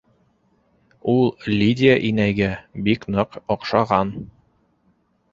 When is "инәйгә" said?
2.09-2.47